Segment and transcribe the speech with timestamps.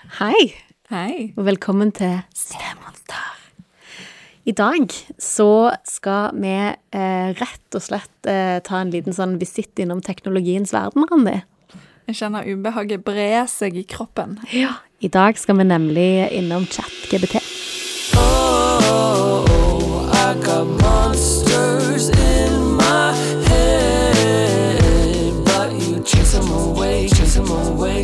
[0.00, 0.54] Hei,
[0.88, 1.34] Hei.
[1.36, 3.34] og velkommen til Stemonster.
[4.48, 4.88] I dag
[5.20, 10.72] så skal vi eh, rett og slett eh, ta en liten sånn visitt innom teknologiens
[10.72, 11.42] verden, Randi.
[12.08, 14.38] Jeg kjenner ubehaget bre seg i kroppen.
[14.56, 14.78] Ja.
[15.04, 17.39] I dag skal vi nemlig innom ChatGBT.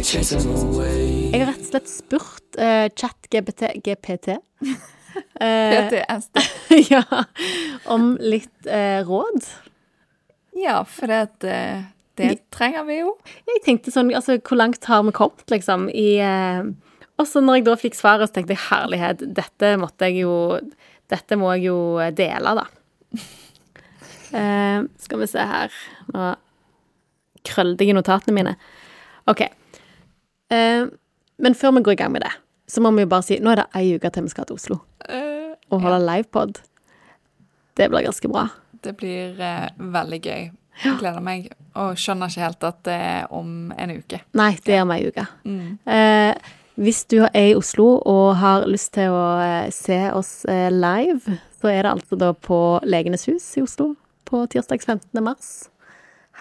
[0.07, 4.37] Jeg har rett og slett spurt uh, ChatGBT GPT
[5.41, 6.42] eh, PTSD.
[6.92, 7.02] ja,
[7.91, 9.48] om litt uh, råd.
[10.56, 11.83] Ja, for det, eh,
[12.16, 13.16] det trenger vi jo.
[13.50, 16.62] Jeg tenkte sånn, altså, hvor langt har vi kommet, liksom, i uh,
[17.19, 20.38] Og så når jeg da fikk svaret, så tenkte jeg herlighet, dette måtte jeg jo
[21.11, 21.78] Dette må jeg jo
[22.14, 22.64] dele, da.
[24.30, 26.34] uh, skal vi se her Nå
[27.47, 28.52] krøllete jeg i notatene mine.
[29.30, 29.45] OK.
[30.52, 30.86] Eh,
[31.42, 32.32] men før vi går i gang med det,
[32.68, 34.59] så må vi jo bare si Nå er det ei uke til vi skal til
[34.60, 36.56] Oslo Uh, og holde livepod.
[37.78, 38.48] Det blir ganske bra.
[38.83, 40.48] det blir uh, veldig gøy.
[40.83, 41.47] Jeg gleder meg,
[41.78, 44.19] og skjønner ikke helt at det er om en uke.
[44.34, 45.25] Nei, det er om ei uke.
[45.47, 45.78] Mm.
[45.86, 49.22] Eh, hvis du er i Oslo og har lyst til å
[49.72, 50.33] se oss
[50.75, 53.94] live, så er det altså da på Legenes hus i Oslo
[54.27, 55.22] på tirsdag 15.
[55.25, 55.70] mars.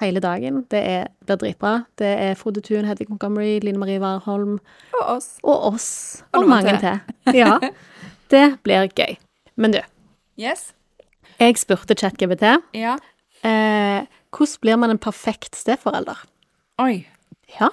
[0.01, 0.65] Hele dagen.
[0.71, 1.85] Det er, blir dritbra.
[1.97, 4.57] Det er Frode Thun, Hedvig Montgomery, Line Marie Warholm
[4.99, 5.29] Og oss.
[5.43, 6.23] og oss.
[6.33, 6.99] Og Og, mange til.
[7.41, 7.59] Ja.
[8.31, 9.15] Det blir gøy.
[9.55, 9.79] Men du,
[10.39, 10.73] Yes.
[11.39, 12.43] jeg spurte ChatGBT
[12.73, 12.97] Ja.
[13.43, 16.25] eh, hvordan blir man en perfekt steforelder.
[16.79, 17.05] Oi.
[17.59, 17.69] Ja.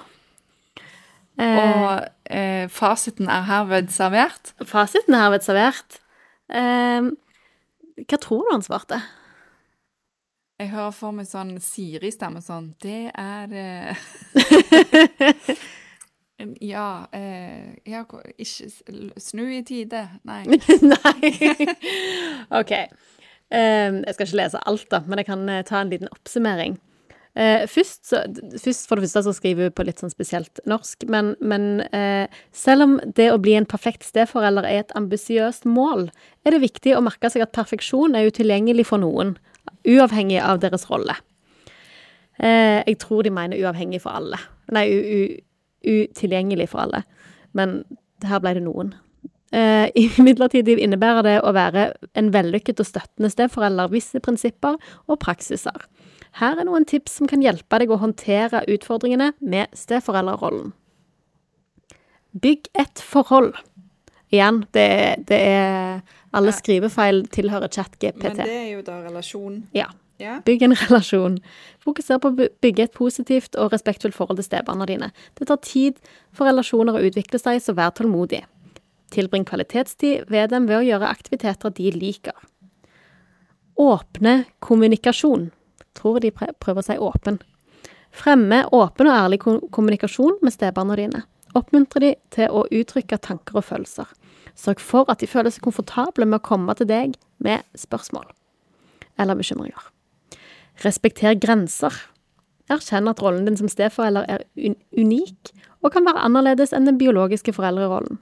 [1.39, 4.53] Eh, Og eh, fasiten er herved servert.
[4.65, 5.99] Fasiten er herved servert.
[6.53, 7.09] Eh,
[8.07, 9.01] hva tror du han svarte?
[10.63, 13.97] Jeg hører for meg sånn Siri-stemme sånn Det er eh,
[16.63, 18.03] Ja, eh, ja
[18.39, 18.69] Ikke
[19.19, 20.05] snu i tide.
[20.27, 20.45] Nei.
[20.93, 21.33] Nei.
[22.59, 22.73] OK.
[23.53, 26.79] Um, jeg skal ikke lese alt, da, men jeg kan eh, ta en liten oppsummering.
[27.37, 28.23] Uh, først, så,
[28.63, 32.25] først, for det første, så skriver hun på litt sånn spesielt norsk, men, men uh,
[32.55, 36.07] selv om det å bli en perfekt steforelder er et ambisiøst mål,
[36.47, 39.35] er det viktig å merke seg at perfeksjon er utilgjengelig for noen,
[39.87, 41.15] uavhengig av deres rolle.
[42.39, 44.39] Eh, jeg tror de mener uavhengig for alle.
[44.73, 44.87] Nei,
[45.83, 47.03] utilgjengelig for alle.
[47.53, 47.83] Men
[48.25, 48.93] her ble det noen.
[49.53, 55.85] Eh, Imidlertid innebærer det å være en vellykket og støttende steforelder visse prinsipper og praksiser.
[56.39, 60.71] Her er noen tips som kan hjelpe deg å håndtere utfordringene med steforeldrerollen.
[62.33, 63.53] Bygg et forhold.
[64.33, 64.89] Igjen, det,
[65.29, 65.99] det er
[66.33, 68.23] Alle skrivefeil tilhører chat-GPT.
[68.23, 69.59] Men det er jo da relasjon.
[69.77, 69.91] Ja.
[70.21, 70.39] Yeah.
[70.45, 71.37] Bygg en relasjon.
[71.83, 75.11] Fokuser på å bygge et positivt og respektfullt forhold til stebarna dine.
[75.37, 75.99] Det tar tid
[76.33, 78.43] for relasjoner å utvikle seg, så vær tålmodig.
[79.13, 82.37] Tilbring kvalitetstid ved dem ved å gjøre aktiviteter de liker.
[83.77, 85.51] Åpne kommunikasjon.
[85.93, 87.37] Tror de prøver si åpen.
[88.13, 91.23] Fremme åpen og ærlig kommunikasjon med stebarna dine.
[91.57, 94.09] Oppmuntre de til å uttrykke tanker og følelser.
[94.55, 98.27] Sørg for at de føler seg komfortable med å komme til deg med spørsmål
[99.21, 99.89] eller bekymringer.
[100.81, 101.93] Respekter grenser.
[102.71, 104.45] Erkjenn at rollen din som steforelder er
[104.97, 105.51] unik
[105.83, 108.21] og kan være annerledes enn den biologiske foreldrerollen.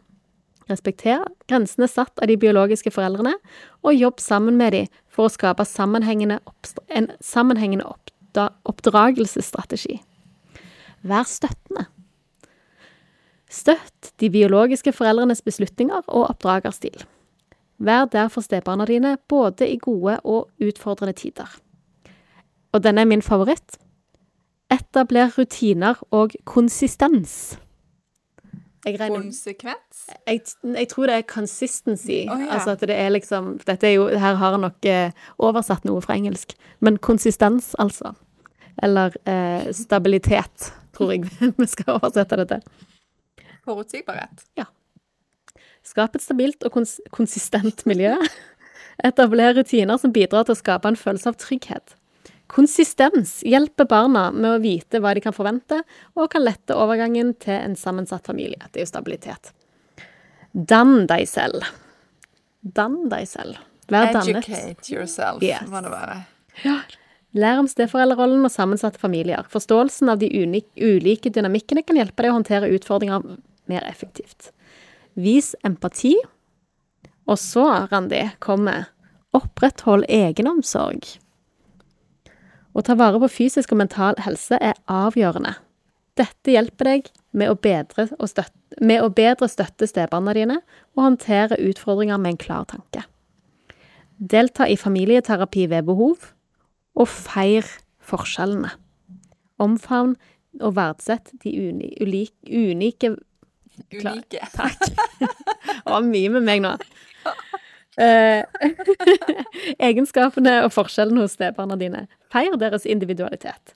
[0.71, 3.33] Respekter grensene satt av de biologiske foreldrene,
[3.83, 6.39] og jobb sammen med dem for å skape sammenhengende
[6.95, 7.87] en sammenhengende
[8.69, 9.99] oppdragelsesstrategi.
[11.01, 11.87] Vær støttende.
[13.51, 17.03] Støtt de biologiske foreldrenes beslutninger og oppdragerstil.
[17.81, 21.49] Vær der for stebarna dine, både i gode og utfordrende tider.
[22.71, 23.75] Og denne er min favoritt.
[24.71, 27.57] Etabler rutiner og konsistens.
[28.85, 30.07] Jeg, regner, Konsekvens.
[30.27, 32.23] jeg, jeg tror det er consistency.
[32.31, 32.47] Oh, ja.
[32.55, 36.01] Altså at det er liksom Dette er jo Her har jeg nok eh, oversatt noe
[36.01, 36.55] fra engelsk.
[36.79, 38.15] Men konsistens, altså.
[38.81, 41.29] Eller eh, stabilitet, tror jeg
[41.59, 42.87] vi skal oversette det til.
[43.65, 44.45] Forutsigbarhet.
[44.59, 44.65] Ja.
[45.85, 48.13] Skap et stabilt og kons konsistent miljø.
[49.03, 51.95] Etabler rutiner som bidrar til å skape en følelse av trygghet.
[52.51, 55.77] Konsistens hjelper barna med å vite hva de kan forvente,
[56.19, 58.59] og kan lette overgangen til en sammensatt familie.
[58.71, 59.53] Det er jo stabilitet.
[60.51, 61.63] Dann deg selv.
[62.61, 63.61] Dann deg selv.
[63.91, 64.43] Vær dannet.
[64.43, 65.63] Educate yourself, Yes.
[65.71, 66.19] må det være.
[67.33, 69.47] Lær om steforeldrerollen og sammensatte familier.
[69.47, 73.23] Forståelsen av de ulike dynamikkene kan hjelpe deg å håndtere utfordringer
[73.71, 74.51] mer effektivt.
[75.15, 76.15] Vis empati.
[77.29, 78.89] Og så, Randi, kommer
[79.35, 81.07] oppretthold egenomsorg.
[82.71, 85.55] Å ta vare på fysisk og mental helse er avgjørende.
[86.19, 90.59] Dette hjelper deg med å bedre, støtte, med å bedre støtte stebarna dine
[90.95, 93.05] og håndtere utfordringer med en klar tanke.
[94.21, 96.31] Delta i familieterapi ved behov,
[96.93, 97.65] og feir
[98.03, 98.73] forskjellene.
[99.61, 100.17] Omfavn
[100.59, 101.93] og verdsett de uni,
[102.45, 103.15] unike.
[103.89, 104.45] Unike.
[104.57, 104.79] Takk.
[105.19, 106.75] Det var mye med meg nå.
[108.01, 108.43] Eh,
[109.89, 112.05] egenskapene og forskjellene hos stebarna dine.
[112.31, 113.75] Feir deres individualitet.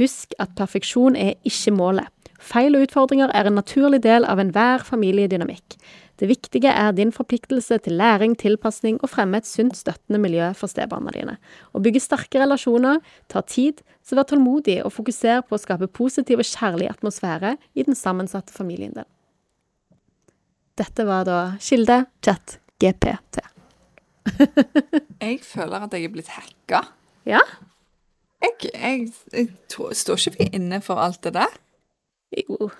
[0.00, 2.10] Husk at perfeksjon er ikke målet.
[2.44, 5.78] Feil og utfordringer er en naturlig del av enhver familiedynamikk.
[6.24, 10.72] Det viktige er din forpliktelse til læring, tilpasning og fremme et sunt, støttende miljø for
[10.72, 11.34] stebarna dine.
[11.76, 16.40] Å bygge sterke relasjoner tar tid, så vær tålmodig og fokuser på å skape positiv
[16.40, 19.10] og kjærlig atmosfære i den sammensatte familien din.
[20.80, 23.44] Dette var da Kilde chat GPT.
[25.20, 26.86] Jeg føler at jeg er blitt hacka.
[27.28, 27.44] Ja?
[28.40, 31.60] Jeg, jeg, jeg jeg står ikke inne for alt det der.
[32.32, 32.72] Jo,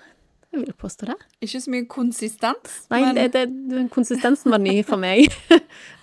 [0.55, 1.15] jeg vil påstå det.
[1.45, 2.77] Ikke så mye konsistens.
[2.93, 5.33] Nei, men det, det, konsistensen var ny for meg.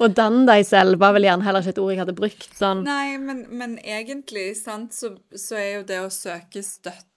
[0.02, 2.84] Å danne deg selv var vel gjerne heller ikke et ord jeg hadde brukt sånn.
[2.87, 7.08] Nei, men, men egentlig, sant, så, så er jo det å søke støtte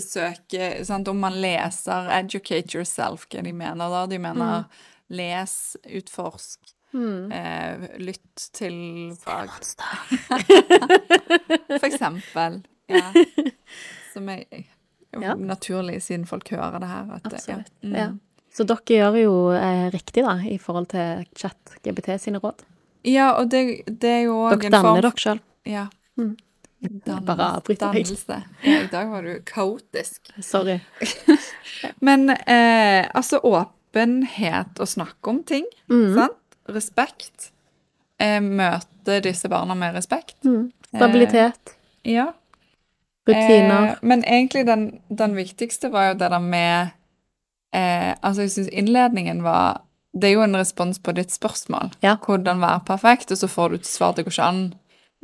[0.00, 4.06] Søke sant, Om man leser 'educate yourself', hva de mener da?
[4.08, 4.64] De mener
[5.12, 9.52] les, utforsk, eh, lytt til fag
[11.80, 12.62] For eksempel.
[12.88, 13.12] Ja.
[14.14, 14.64] Som jo
[15.20, 15.34] Ja.
[15.36, 17.10] naturlig, siden folk hører det her.
[17.16, 17.72] At, Absolutt.
[17.82, 17.88] Ja.
[17.88, 17.96] Mm.
[17.98, 18.10] Ja.
[18.52, 22.62] Så dere gjør jo eh, riktig, da, i forhold til chat-GBT sine råd.
[23.04, 25.40] ja, og det, det er jo òg en form dere sjøl.
[25.64, 25.86] Ja.
[26.20, 26.36] Mm.
[27.24, 28.04] Bare avbryter deg.
[28.04, 28.38] Dannelse.
[28.66, 30.32] Ja, I dag var du kaotisk.
[30.42, 30.80] Sorry.
[32.00, 36.14] Men eh, altså åpenhet å snakke om ting, Mm.
[36.16, 36.38] sant?
[36.68, 37.50] Respekt.
[38.18, 40.36] Eh, møte disse barna med respekt.
[40.44, 40.70] Mm.
[40.92, 42.32] Stabilitet, Ja.
[43.28, 43.88] Rutiner.
[43.92, 46.90] Eh, men egentlig den, den viktigste var jo det der med
[47.74, 49.80] eh, Altså, jeg syns innledningen var
[50.14, 51.90] Det er jo en respons på ditt spørsmål.
[52.04, 52.16] Ja.
[52.20, 54.74] Hvordan være perfekt, og så får du et svar det går ikke an.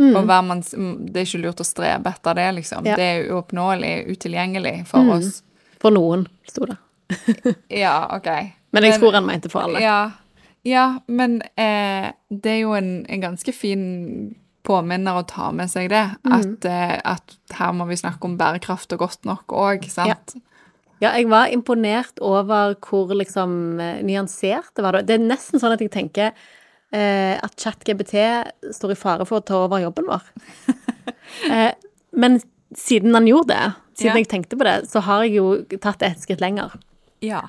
[0.01, 0.15] Mm.
[0.17, 2.87] Og hver manns, det er ikke lurt å strebe etter det, liksom.
[2.87, 2.95] Ja.
[2.97, 5.11] Det er uoppnåelig, utilgjengelig for Mm.
[5.19, 5.43] oss.
[5.83, 6.77] For noen, sto det.
[7.83, 8.27] Ja, OK.
[8.73, 9.81] Men jeg Men- tror han mente for alle.
[9.83, 10.11] Ja,
[10.65, 14.35] ja men eh, det er jo en, en ganske fin
[14.69, 16.05] påminner å ta med seg det.
[16.27, 16.35] Mm.
[16.37, 20.37] At, eh, at her må vi snakke om bærekraft og godt nok òg, sant?
[20.99, 25.01] Ja, jeg var imponert over hvor liksom eh, nyansert det var.
[25.07, 26.33] Det er nesten sånn at jeg tenker
[26.93, 28.17] eh, at ChatGBT
[28.75, 30.25] står i fare for å ta over jobben vår.
[31.55, 31.71] eh,
[32.19, 32.41] men
[32.75, 33.69] siden han gjorde det,
[34.01, 34.23] siden Ja.
[34.25, 36.75] jeg tenkte på det, så har jeg jo tatt det et skritt lenger.
[37.25, 37.45] Ja.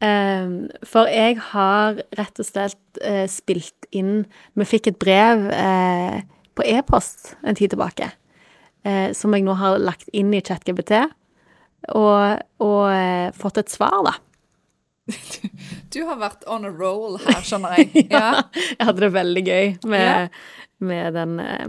[0.00, 0.52] Eh,
[0.88, 4.22] for jeg har rett og slett eh, spilt inn
[4.56, 6.22] Vi fikk et brev eh,
[6.58, 8.10] på e-post en tid tilbake,
[8.84, 10.92] eh, som jeg nå har lagt inn i ChatGPT,
[11.96, 14.16] og, og eh, fått et svar, da.
[15.90, 18.04] Du har vært on a roll her, skjønner jeg.
[18.14, 18.42] ja.
[18.76, 20.28] Jeg hadde det veldig gøy med, Ja.
[20.86, 21.66] med den eh,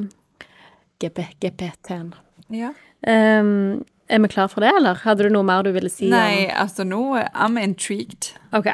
[1.02, 2.14] GPT-en.
[2.54, 2.74] ja.
[3.02, 3.82] Um,
[4.12, 6.06] er vi klar for det, eller hadde du noe mer du ville si?
[6.06, 7.00] om- Nei, altså nå
[7.32, 8.34] I'm intrigued.
[8.54, 8.68] Ok.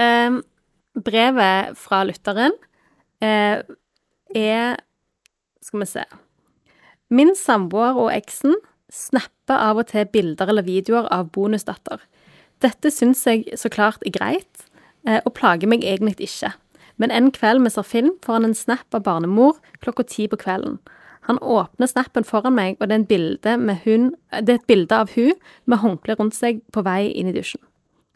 [0.00, 0.40] Um,
[0.98, 2.56] brevet fra lytteren
[3.22, 3.60] eh,
[4.34, 4.80] er
[5.64, 6.04] Skal vi se
[7.14, 8.58] Min samboer og eksen
[8.92, 12.02] snapper av og til bilder eller videoer av bonusdatter.
[12.62, 14.66] Dette syns jeg så klart er greit,
[15.06, 16.52] eh, og plager meg egentlig ikke.
[16.96, 20.38] Men en kveld vi ser film, får han en snap av barnemor klokka ti på
[20.40, 20.78] kvelden.
[21.28, 25.32] Han åpner snappen foran meg, og det er, hun, det er et bilde av hun
[25.66, 27.62] med håndkle rundt seg på vei inn i dusjen.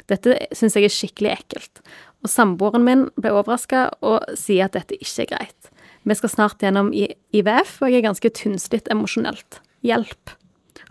[0.09, 1.83] Dette syns jeg er skikkelig ekkelt,
[2.23, 5.58] og samboeren min ble overraska og sier at dette ikke er greit.
[6.09, 9.61] Vi skal snart gjennom IVF, og jeg er ganske tynnslitt emosjonelt.
[9.85, 10.33] Hjelp.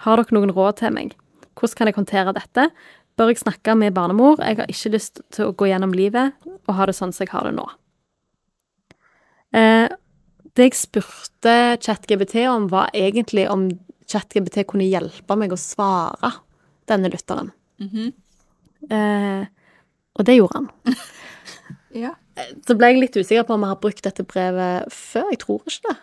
[0.03, 1.15] Har dere noen råd til meg?
[1.57, 2.67] Hvordan kan jeg håndtere dette?
[3.17, 4.38] Bør jeg snakke med barnemor?
[4.45, 6.36] Jeg har ikke lyst til å gå gjennom livet
[6.67, 7.65] og ha det sånn som jeg har det nå.
[9.57, 9.88] Eh,
[10.53, 13.71] det jeg spurte ChatGBT om, var egentlig om
[14.12, 16.36] ChatGBT kunne hjelpe meg å svare
[16.89, 17.50] denne lytteren.
[18.93, 19.43] eh,
[20.17, 20.71] og det gjorde han.
[21.97, 22.12] Ja.
[22.67, 25.29] Så ble jeg litt usikker på om jeg har brukt dette brevet før.
[25.34, 25.96] Jeg tror ikke det.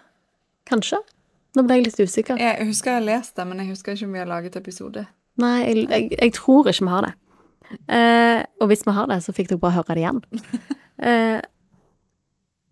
[0.70, 1.00] Kanskje.
[1.54, 2.40] Nå ble jeg litt usikker.
[2.40, 5.04] Jeg husker jeg har lest det, men jeg husker ikke om vi har laget episode.
[5.42, 7.14] Nei, jeg, jeg, jeg tror ikke vi har det.
[7.90, 10.24] Eh, og hvis vi har det, så fikk dere bare høre det igjen.
[11.04, 11.40] Eh,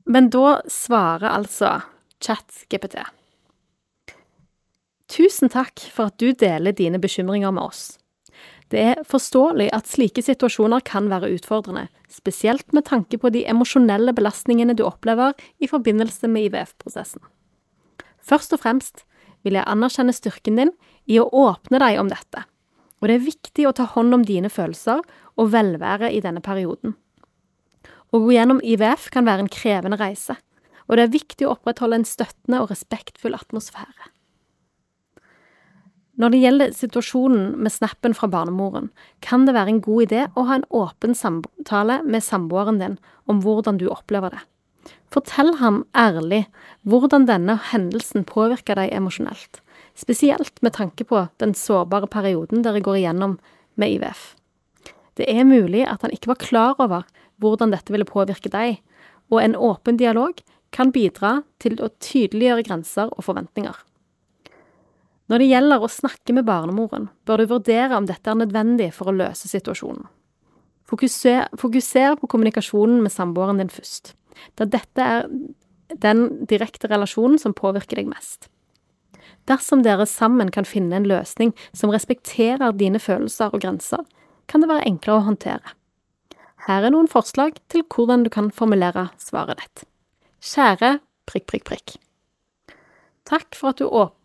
[0.06, 1.72] men da svarer altså
[2.22, 2.94] ChatGPT.
[5.10, 7.82] Tusen takk for at du deler dine bekymringer med oss.
[8.72, 14.14] Det er forståelig at slike situasjoner kan være utfordrende, spesielt med tanke på de emosjonelle
[14.16, 17.20] belastningene du opplever i forbindelse med IVF-prosessen.
[18.24, 19.04] Først og fremst
[19.44, 20.72] vil jeg anerkjenne styrken din
[21.04, 22.46] i å åpne deg om dette.
[23.02, 25.02] Og det er viktig å ta hånd om dine følelser
[25.36, 26.96] og velvære i denne perioden.
[28.12, 30.38] Å gå gjennom IVF kan være en krevende reise,
[30.88, 34.12] og det er viktig å opprettholde en støttende og respektfull atmosfære.
[36.20, 38.90] Når det gjelder situasjonen med snappen fra barnemoren,
[39.24, 42.98] kan det være en god idé å ha en åpen samtale med samboeren din
[43.30, 44.42] om hvordan du opplever det.
[45.12, 46.44] Fortell ham ærlig
[46.88, 49.60] hvordan denne hendelsen påvirker deg emosjonelt,
[49.96, 53.38] spesielt med tanke på den sårbare perioden dere går igjennom
[53.80, 54.34] med IVF.
[55.16, 57.08] Det er mulig at han ikke var klar over
[57.40, 58.80] hvordan dette ville påvirke deg,
[59.32, 60.40] og en åpen dialog
[60.72, 63.76] kan bidra til å tydeliggjøre grenser og forventninger.
[65.32, 69.08] Når det gjelder å snakke med barnemoren, bør du vurdere om dette er nødvendig for
[69.08, 70.04] å løse situasjonen.
[70.84, 74.12] Fokuser, fokuser på kommunikasjonen med samboeren din først,
[74.60, 75.24] da dette er
[76.04, 78.50] den direkte relasjonen som påvirker deg mest.
[79.48, 84.04] Dersom dere sammen kan finne en løsning som respekterer dine følelser og grenser,
[84.52, 85.76] kan det være enklere å håndtere.
[86.68, 89.88] Her er noen forslag til hvordan du kan formulere svaret ditt.
[90.44, 92.00] Kjære prikk, prikk, prikk.
[93.24, 94.18] Takk for at du åp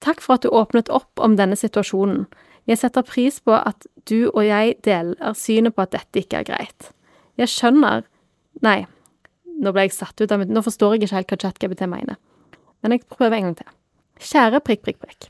[0.00, 2.24] Takk for at du åpnet opp om denne situasjonen.
[2.68, 6.48] Jeg setter pris på at du og jeg deler synet på at dette ikke er
[6.48, 6.90] greit.
[7.40, 8.06] Jeg skjønner
[8.64, 8.84] Nei,
[9.62, 12.18] nå ble jeg satt ut av mitt Nå forstår jeg ikke helt hva ChatGPT mener.
[12.82, 13.68] Men jeg prøver en gang til.
[14.20, 15.28] Kjære prikk, prikk, prikk.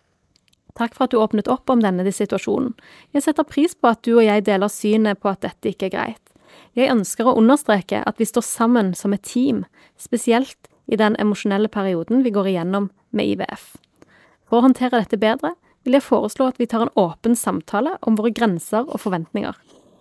[0.78, 2.72] Takk for at du åpnet opp om denne situasjonen.
[3.14, 5.94] Jeg setter pris på at du og jeg deler synet på at dette ikke er
[5.94, 6.34] greit.
[6.78, 9.64] Jeg ønsker å understreke at vi står sammen som et team,
[9.98, 13.74] spesielt i den emosjonelle perioden vi går igjennom med IVF.
[14.50, 15.54] For å håndtere dette bedre
[15.87, 19.54] vil jeg foreslå at vi tar en åpen samtale om våre grenser og forventninger.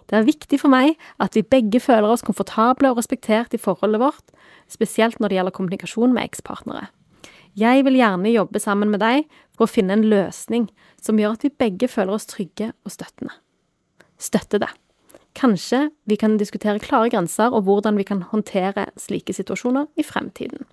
[0.10, 4.02] Det er viktig for meg at vi begge føler oss komfortable og respektert i forholdet
[4.02, 4.34] vårt,
[4.66, 6.88] spesielt når det gjelder kommunikasjon med ekspartnere.
[7.58, 10.66] Jeg vil gjerne jobbe sammen med deg for å finne en løsning
[11.02, 13.38] som gjør at vi begge føler oss trygge og støttende.
[14.18, 14.72] Støtte det.
[15.38, 20.66] Kanskje vi kan diskutere klare grenser og hvordan vi kan håndtere slike situasjoner i fremtiden.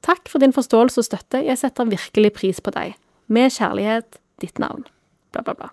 [0.00, 2.96] Takk for din forståelse og støtte, jeg setter virkelig pris på deg.
[3.30, 4.84] Med kjærlighet, ditt navn.
[5.30, 5.68] Bla, bla, bla.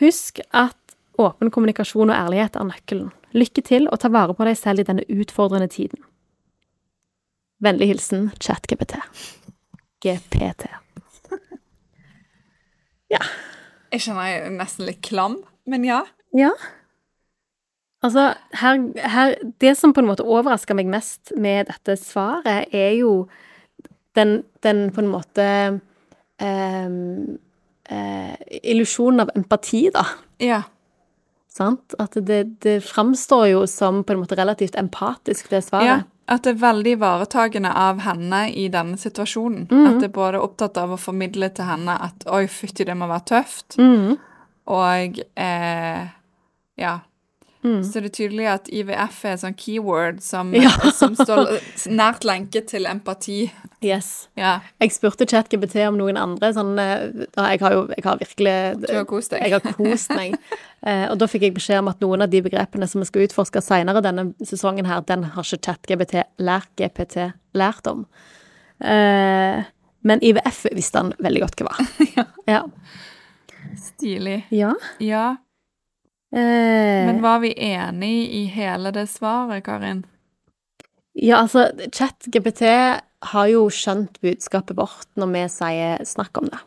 [0.00, 3.10] Husk at åpen kommunikasjon og ærlighet er nøkkelen.
[3.36, 6.00] Lykke til og ta vare på deg selv i denne utfordrende tiden.
[7.62, 8.96] Vennlig hilsen ChatGPT.
[10.02, 10.66] GPT.
[13.92, 15.34] Jeg kjenner jeg er nesten litt klam,
[15.68, 15.98] men ja.
[16.32, 16.48] Ja.
[18.02, 22.96] Altså, her, her Det som på en måte overrasker meg mest med dette svaret, er
[22.96, 23.28] jo
[24.16, 25.44] den, den på en måte
[28.72, 30.06] Illusjonen av empati, da.
[30.42, 30.62] Ja.
[31.52, 31.94] Sant?
[32.00, 35.66] At det, det framstår jo som på en måte relativt empatisk, det ja.
[35.66, 36.08] svaret.
[36.32, 39.66] At det er veldig ivaretagende av henne i denne situasjonen.
[39.68, 39.86] Mm.
[39.88, 43.10] At det er både opptatt av å formidle til henne at 'oi, fytti, det må
[43.10, 44.12] være tøft', mm.
[44.72, 46.04] og eh,
[46.80, 46.94] ja.
[47.62, 47.82] Mm.
[47.86, 50.72] Så det er tydelig at IVF er et sånn keyword som, Ja.
[51.00, 51.52] som står
[51.94, 53.52] nært lenket til empati.
[53.82, 54.28] Yes.
[54.38, 58.86] Ja, Jeg spurte ChatGPT om noen andre sånn Jeg har jo jeg har virkelig du
[58.94, 59.46] har kost deg.
[59.46, 60.36] Jeg har kost meg.
[60.82, 63.22] Eh, og da fikk jeg beskjed om at noen av de begrepene som vi skal
[63.28, 68.00] utforske senere denne sesongen her, den har ikke ChatGPT lært GPT lært om.
[68.82, 69.62] Eh,
[70.02, 72.26] men IVF visste han veldig godt hva var.
[72.50, 72.64] ja.
[73.78, 74.40] Stilig.
[74.50, 74.72] Ja.
[74.98, 75.36] Ja,
[76.32, 80.04] Eh, men var vi enig i hele det svaret, Karin?
[81.14, 82.64] ja, altså, ChatGPT
[83.32, 86.64] har jo skjønt budskapet vårt når vi sier 'snakk om det'.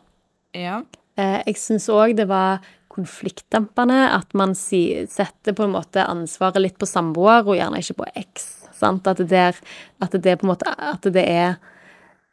[0.54, 0.82] Ja.
[1.18, 6.62] Eh, jeg syns òg det var konfliktdempende at man si, setter på en måte ansvaret
[6.62, 8.52] litt på samboer, og gjerne ikke på eks.
[8.82, 9.54] At, det
[10.00, 11.56] at det måte At det er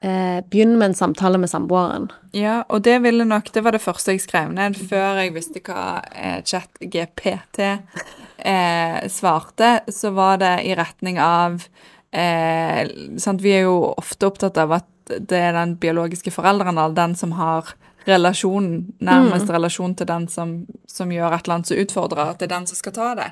[0.04, 2.10] Begynn med en samtale med samboeren.
[2.36, 5.62] Ja, og det ville nok Det var det første jeg skrev ned før jeg visste
[5.64, 9.70] hva eh, ChatGPT eh, svarte.
[9.88, 11.64] Så var det i retning av
[12.12, 12.84] eh,
[13.16, 17.16] sant, Vi er jo ofte opptatt av at det er den biologiske forelderen, eller den
[17.20, 17.74] som har
[18.08, 20.54] relasjonen, nærmest relasjon til den som,
[20.88, 23.30] som gjør et eller annet som utfordrer, at det er den som skal ta det.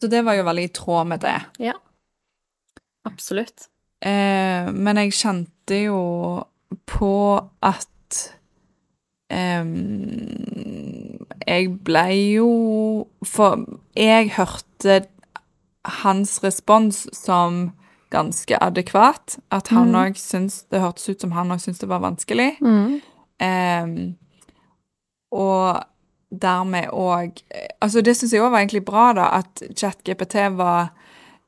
[0.00, 1.36] Så det var jo veldig i tråd med det.
[1.70, 1.76] Ja.
[3.08, 3.68] Absolutt.
[4.04, 6.44] Eh, men jeg kjente jo
[6.86, 8.32] på at
[9.32, 12.50] um, Jeg ble jo
[13.24, 13.64] For
[13.96, 15.06] jeg hørte
[16.02, 17.72] hans respons som
[18.10, 19.38] ganske adekvat.
[19.50, 22.56] At han òg syntes Det hørtes ut som han òg syntes det var vanskelig.
[22.60, 23.00] Mm.
[23.42, 24.16] Um,
[25.30, 25.82] og
[26.30, 27.42] dermed òg
[27.80, 30.90] Altså, det syns jeg òg var egentlig bra, da, at ChatGPT var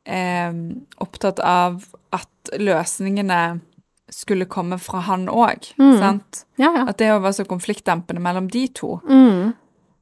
[0.07, 1.83] em, opptatt av
[2.15, 3.61] at løsningene
[4.09, 5.71] skulle komme fra han òg.
[5.79, 6.21] Mm.
[6.57, 6.85] Ja, ja.
[6.88, 8.99] At det var så konfliktdempende mellom de to.
[9.09, 9.53] Mm.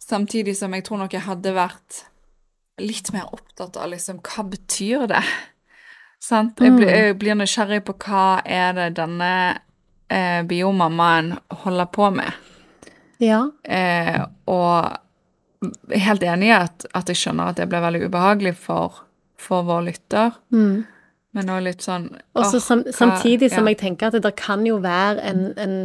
[0.03, 2.05] Samtidig som jeg tror nok jeg hadde vært
[2.83, 5.23] litt mer opptatt av liksom hva betyr det?
[6.23, 6.61] Sant?
[6.61, 9.33] Jeg, blir, jeg blir nysgjerrig på hva er det denne
[10.09, 11.35] eh, biomammaen
[11.65, 12.31] holder på med.
[13.23, 13.47] Ja.
[13.63, 14.21] Eh,
[14.51, 19.03] og helt enig i at, at jeg skjønner at det ble veldig ubehagelig for,
[19.41, 20.37] for vår lytter.
[20.53, 20.85] Mm.
[21.37, 23.75] Men også litt sånn Og så sam, samtidig som ja.
[23.75, 25.79] jeg tenker at det kan jo være en, en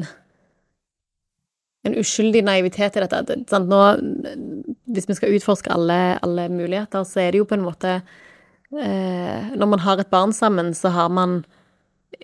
[1.84, 3.38] en uskyldig naivitet i dette.
[3.50, 3.70] Sant?
[3.72, 3.80] Nå,
[4.94, 9.50] hvis vi skal utforske alle, alle muligheter, så er det jo på en måte eh,
[9.58, 11.42] Når man har et barn sammen, så har man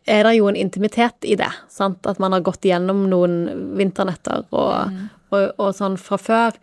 [0.05, 1.49] er det jo en intimitet i det.
[1.71, 2.05] Sant?
[2.05, 4.93] At man har gått gjennom noen vinternetter og,
[5.31, 6.59] og, og sånn fra før.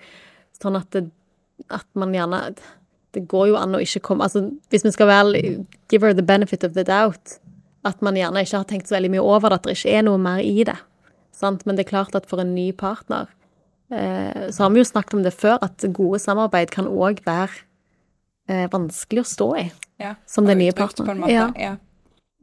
[0.60, 1.08] Sånn at, det,
[1.72, 2.44] at man gjerne
[3.14, 5.42] Det går jo an å ikke komme Altså, hvis vi skal være
[5.92, 7.38] Give her the benefit of the doubt.
[7.84, 10.04] At man gjerne ikke har tenkt så veldig mye over det, at det ikke er
[10.06, 10.78] noe mer i det.
[11.36, 11.66] Sant?
[11.66, 13.28] Men det er klart at for en ny partner
[13.92, 17.64] eh, Så har vi jo snakket om det før, at gode samarbeid kan òg være
[18.48, 19.66] eh, vanskelig å stå i.
[20.00, 21.24] ja, som den nye partneren.
[21.30, 21.50] Ja.
[21.58, 21.76] Ja.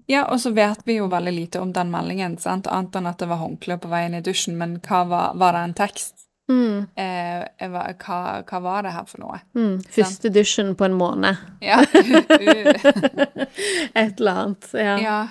[0.07, 2.69] ja, og så vet vi jo veldig lite om den meldingen, sant?
[2.69, 4.57] annet enn at det var håndkle på veien i dusjen.
[4.59, 6.27] Men hva var, var det en tekst?
[6.49, 7.83] Mm, Eh, hva,
[8.43, 9.37] hva var det her for noe?
[9.55, 9.83] mm.
[9.93, 11.37] Første dusjen på en måned.
[11.61, 11.77] Ja.
[13.93, 14.69] Et eller annet.
[14.73, 14.99] Ja.
[14.99, 15.27] ja.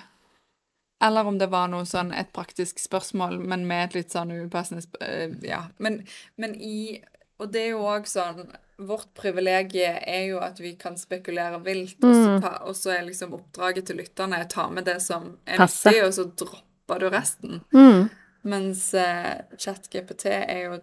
[1.05, 4.83] Eller om det var noe sånn et praktisk spørsmål, men med et litt sånn upassende
[5.00, 5.62] eh, Ja.
[5.79, 6.02] Men,
[6.37, 7.00] men i
[7.40, 8.50] Og det er jo òg sånn
[8.81, 12.45] Vårt privilegium er jo at vi kan spekulere vilt, og, så Mm.
[12.64, 16.14] og så er liksom oppdraget til lytterne å ta med det som er viktig, og
[16.17, 17.59] så dropper du resten.
[17.76, 18.07] Mm.
[18.49, 20.79] Mens uh, ChatGPT er jo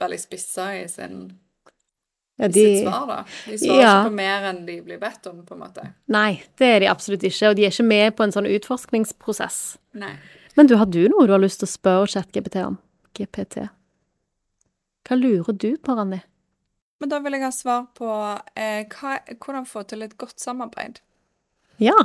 [0.00, 1.18] veldig spissa i sin
[2.38, 3.18] Ja, de, sitt svar, da.
[3.46, 3.92] De svarer Ja.
[4.02, 5.86] ikke på mer enn de blir bedt om, på en måte.
[6.12, 7.48] nei, det er de absolutt ikke.
[7.50, 9.78] Og de er ikke med på en sånn utforskningsprosess.
[9.94, 10.12] Nei.
[10.56, 12.76] Men du, har du noe du har lyst til å spørre ChatGPT om?
[13.16, 13.68] GPT.
[15.08, 16.20] Hva lurer du på, Randi?
[17.00, 18.08] Men da vil jeg ha svar på
[18.56, 21.00] eh, hva, hvordan få til et godt samarbeid.
[21.80, 21.96] Ja.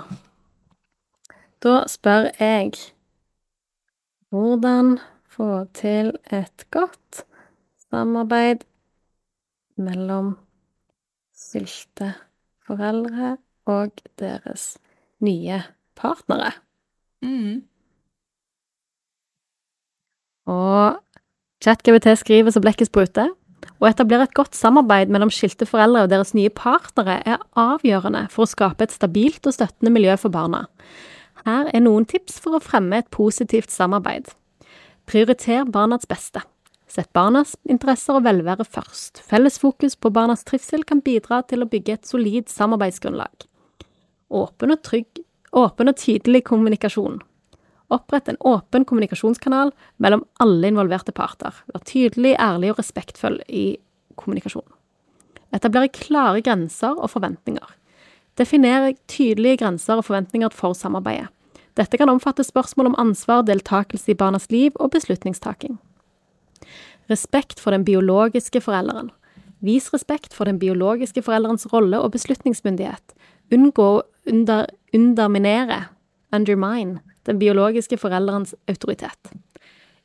[1.63, 2.71] Da spør jeg
[4.31, 7.23] Hvordan få til et godt
[7.91, 8.63] samarbeid
[9.81, 10.35] mellom
[11.35, 13.35] sylteforeldre
[13.69, 14.77] og deres
[15.23, 15.59] nye
[15.99, 16.53] partnere?
[17.21, 17.61] Mm.
[20.49, 20.97] Og
[21.61, 23.29] ChatGPT skriver så blekket spruter.
[23.81, 28.45] Å etablere et godt samarbeid mellom skilte foreldre og deres nye partnere er avgjørende for
[28.45, 30.65] å skape et stabilt og støttende miljø for barna.
[31.45, 34.29] Her er noen tips for å fremme et positivt samarbeid.
[35.09, 36.43] Prioriter barnas beste.
[36.91, 39.21] Sett barnas interesser og velvære først.
[39.23, 43.45] Felles fokus på barnas trivsel kan bidra til å bygge et solid samarbeidsgrunnlag.
[44.27, 45.21] Åpen og trygg,
[45.55, 47.21] åpen og tydelig kommunikasjon.
[47.91, 49.71] Opprett en åpen kommunikasjonskanal
[50.03, 51.55] mellom alle involverte parter.
[51.71, 53.77] Vær tydelig, ærlig og respektfull i
[54.19, 54.71] kommunikasjonen.
[55.55, 57.71] Etablere klare grenser og forventninger.
[58.39, 61.29] Definere tydelige grenser og forventninger for samarbeidet.
[61.79, 65.79] Dette kan omfatte spørsmål om ansvar, deltakelse i barnas liv og beslutningstaking.
[67.11, 69.11] Respekt for den biologiske forelderen.
[69.61, 73.13] Vis respekt for den biologiske forelderens rolle og beslutningsmyndighet.
[73.53, 75.83] Unngå å under, underminere,
[76.33, 79.33] undermine, den biologiske forelderens autoritet.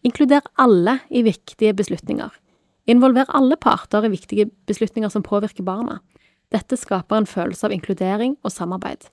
[0.05, 2.31] Inkluder alle i viktige beslutninger.
[2.87, 5.99] Involver alle parter i viktige beslutninger som påvirker barna.
[6.55, 9.09] Dette skaper en følelse av inkludering og samarbeid.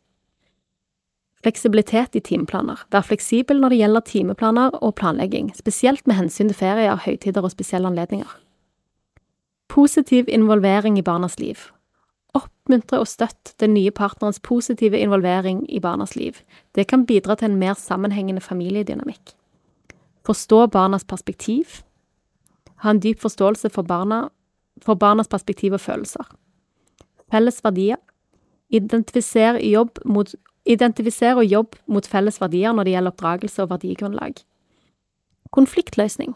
[1.44, 2.86] Fleksibilitet i timeplaner.
[2.92, 7.52] Vær fleksibel når det gjelder timeplaner og planlegging, spesielt med hensyn til ferier, høytider og
[7.52, 8.30] spesielle anledninger.
[9.68, 11.60] Positiv involvering i barnas liv.
[12.34, 16.40] Oppmuntre og støtt den nye partnerens positive involvering i barnas liv.
[16.76, 19.36] Det kan bidra til en mer sammenhengende familiedynamikk.
[20.26, 21.84] Forstå barnas perspektiv.
[22.86, 24.30] Ha en dyp forståelse for, barna,
[24.82, 26.24] for barnas perspektiv og følelser.
[27.32, 28.00] Felles verdier.
[28.70, 30.32] Identifiser jobb mot
[30.64, 34.40] Identifisere og jobb mot felles verdier når det gjelder oppdragelse og verdigrunnlag.
[35.52, 36.36] Konfliktløsning.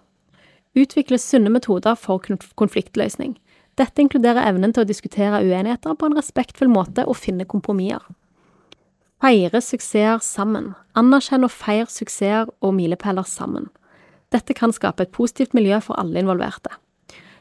[0.77, 2.21] Utvikle sunne metoder for
[2.59, 3.37] konfliktløsning.
[3.77, 8.03] Dette inkluderer evnen til å diskutere uenigheter på en respektfull måte og finne kompromisser.
[9.21, 10.73] Feire suksesser sammen.
[10.97, 13.71] Anerkjenn og feir suksesser og milepæler sammen.
[14.33, 16.73] Dette kan skape et positivt miljø for alle involverte.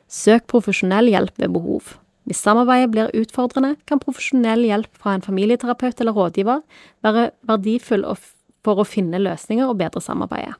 [0.09, 1.97] Søk profesjonell hjelp ved behov.
[2.27, 6.63] Hvis samarbeidet blir utfordrende, kan profesjonell hjelp fra en familieterapeut eller rådgiver
[7.07, 8.03] være verdifull
[8.67, 10.57] for å finne løsninger og bedre samarbeidet.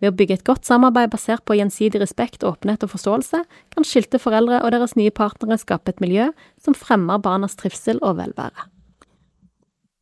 [0.00, 4.20] Ved å bygge et godt samarbeid basert på gjensidig respekt, åpenhet og forståelse, kan skilte
[4.20, 8.68] foreldre og deres nye partnere skape et miljø som fremmer barnas trivsel og velvære.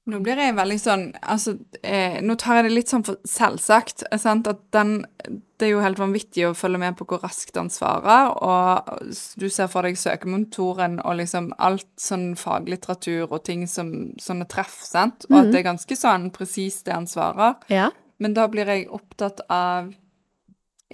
[0.08, 4.06] Nå blir jeg veldig sånn Altså, eh, nå tar jeg det litt sånn for selvsagt.
[4.20, 4.48] Sant?
[4.48, 8.28] At den Det er jo helt vanvittig å følge med på hvor raskt han svarer,
[8.30, 9.00] og
[9.42, 14.76] du ser for deg søkemotoren og liksom alt sånn faglitteratur og ting som sånne treff,
[14.86, 15.26] sant?
[15.26, 17.58] Og at det er ganske sånn presist det han svarer.
[17.74, 17.88] Ja.
[18.22, 19.90] Men da blir jeg opptatt av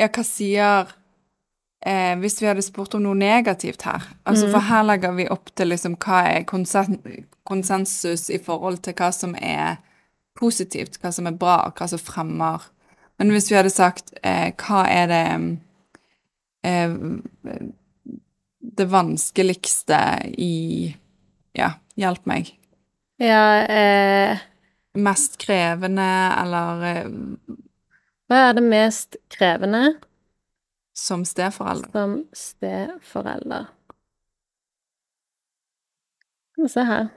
[0.00, 0.88] Ja, hva sier
[1.86, 4.02] eh, Hvis vi hadde spurt om noe negativt her.
[4.26, 7.00] Altså, for her legger vi opp til liksom hva er konsen
[7.44, 9.76] konsensus i forhold til hva som er
[10.38, 12.64] positivt, hva som er bra, og hva som fremmer.
[13.20, 15.24] Men hvis vi hadde sagt eh, hva er det
[16.66, 16.96] eh,
[18.74, 20.00] Det vanskeligste
[20.40, 20.94] i
[21.54, 22.48] Ja, hjelp meg.
[23.22, 24.40] Ja, eh,
[24.94, 26.08] Mest krevende,
[26.40, 27.12] eller eh,
[28.30, 29.94] hva er det mest krevende
[30.94, 31.90] som steforelder.
[31.92, 33.66] som steforelder?
[36.54, 37.08] Skal vi se her.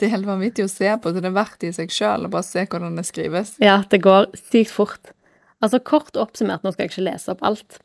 [0.00, 2.32] Det er helt vanvittig å se på, så det er verdt i seg sjøl å
[2.32, 3.54] bare se hvordan det skrives.
[3.62, 5.12] Ja, det går sykt fort.
[5.62, 7.78] Altså kort oppsummert, nå skal jeg ikke lese opp alt,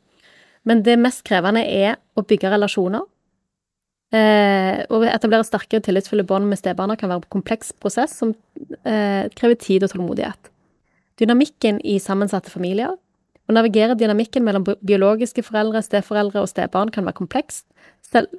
[0.68, 3.06] men det mest krevende er å bygge relasjoner.
[4.10, 8.32] Eh, å etablere sterke og tillitsfulle bånd med stebarna kan være en kompleks prosess som
[8.82, 10.50] eh, krever tid og tålmodighet.
[11.20, 12.96] Dynamikken i sammensatte familier.
[13.50, 17.64] Å navigere dynamikken mellom biologiske foreldre, steforeldre og stebarn kan være komplekst,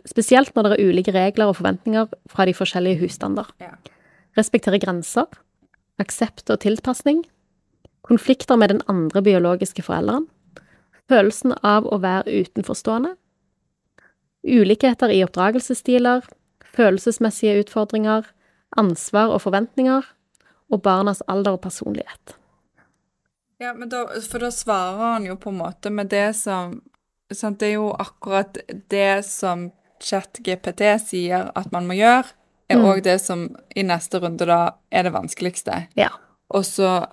[0.07, 3.49] spesielt når det er ulike regler og forventninger fra de forskjellige husstander.
[3.59, 3.73] Ja.
[4.39, 5.27] Respektere grenser,
[5.99, 7.25] aksept og tilpasning,
[8.07, 10.29] konflikter med den andre biologiske forelderen,
[11.11, 13.17] følelsen av å være utenforstående,
[14.47, 16.23] ulikheter i oppdragelsesstiler,
[16.71, 18.31] følelsesmessige utfordringer,
[18.79, 20.07] ansvar og forventninger,
[20.71, 22.37] og barnas alder og personlighet.
[23.61, 26.79] Ja, men da, for da svarer han jo på en måte med det som
[27.31, 28.57] sant, Det er jo akkurat
[28.91, 29.69] det som
[30.01, 32.25] ChatGPT sier at man må gjøre,
[32.71, 33.03] er Mm.
[33.03, 35.87] det som i neste runde da er det vanskeligste.
[35.95, 36.09] Ja.
[36.49, 37.03] Og så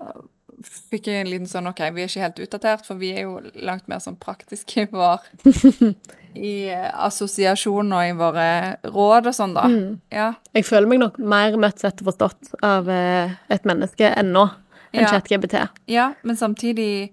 [0.64, 3.40] fikk jeg en liten sånn OK, vi er ikke helt utdatert, for vi er jo
[3.62, 5.20] langt mer sånn praktiske i vår
[6.34, 8.48] I eh, assosiasjon og i våre
[8.84, 9.66] råd og sånn, da.
[9.70, 10.00] Mm.
[10.10, 10.32] Ja.
[10.54, 14.48] Jeg føler meg nok mer møtt, sett og forstått av eh, et menneske ennå
[14.92, 15.08] enn Ja.
[15.12, 15.68] ChatGPT.
[15.88, 17.12] ja, men samtidig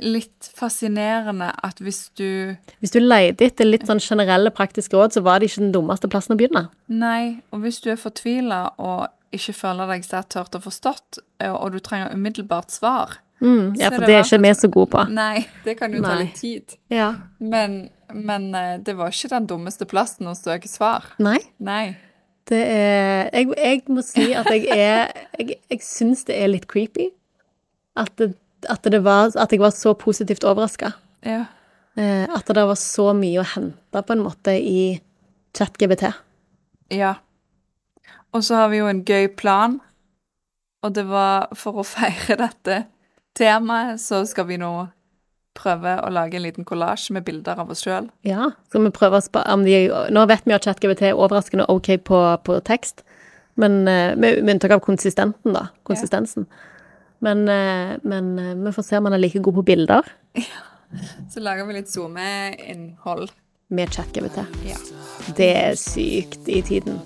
[0.00, 5.22] litt fascinerende at hvis du Hvis du leide etter litt sånn generelle praktiske råd, så
[5.22, 6.68] var det ikke den dummeste plassen å begynne.
[6.88, 11.50] Nei, og hvis du er fortvila og ikke føler deg sterkt hørt og forstått, eh,
[11.52, 14.90] og du trenger umiddelbart svar Mm, ja, for det det er ikke vi så gode
[14.94, 15.02] på.
[15.12, 16.76] Nei, det kan jo ta litt tid.
[16.88, 17.10] Ja.
[17.38, 21.04] Men, men eh, det var ikke den dummeste plassen å søke svar.
[21.18, 21.38] Nei.
[21.60, 21.96] Nei.
[22.46, 26.68] Det er Jeg, jeg må si at jeg er Jeg, jeg syns det er litt
[26.70, 27.10] creepy.
[27.96, 28.34] At, det,
[28.68, 30.92] at, det var, at jeg var så positivt overraska.
[31.24, 31.46] Ja.
[31.96, 35.00] Eh, at det var så mye å hente, på en måte, i
[35.56, 36.10] ChatGBT.
[36.92, 37.14] ja.
[38.34, 39.78] Og så har vi jo en gøy plan,
[40.84, 42.82] og det var for å feire dette
[43.36, 44.72] temaet, så skal vi nå
[45.56, 48.10] prøve å lage en liten kollasj med bilder av oss sjøl.
[48.26, 51.90] Ja, skal vi prøve å om de Nå vet vi at ChatGBT er overraskende OK
[52.04, 53.02] på, på tekst,
[53.56, 55.68] men eh, med, med unntak av konsistenten, da.
[55.88, 56.46] Konsistensen.
[57.24, 60.12] Men, eh, men eh, vi får se om han er like god på bilder
[61.32, 63.32] Så lager vi litt SoMe-innhold.
[63.68, 64.44] med ChatGBT.
[64.68, 64.76] Ja.
[65.34, 67.00] Det er sykt i tiden.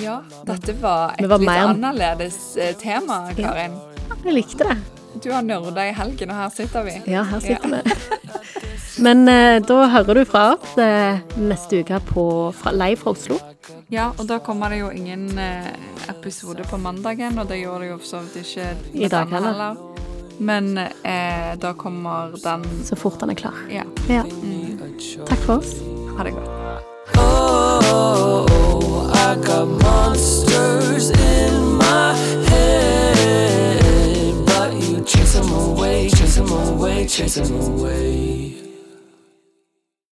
[0.00, 3.76] Ja, dette var et var litt mer- annerledes tema, Karin.
[4.24, 4.95] Jeg likte det.
[5.22, 6.96] Du har nerda i helgen, og her sitter vi.
[7.10, 7.80] Ja, her sitter vi.
[9.02, 12.24] Men eh, da hører du fra oss eh, neste uke på,
[12.56, 13.36] fra, live fra Oslo.
[13.92, 15.68] Ja, og da kommer det jo ingen eh,
[16.08, 19.52] episode på mandagen, og det gjør det jo for så vidt ikke I dag heller.
[19.52, 19.76] heller.
[20.38, 23.56] Men eh, da kommer den Så fort den er klar.
[23.72, 23.84] Ja.
[24.08, 24.22] Ja.
[25.28, 25.76] Takk for oss.
[26.16, 26.48] Ha det godt.
[27.16, 32.45] Oh, I got monsters in my head,
[35.36, 38.65] chase them away, chase them away, chase them away.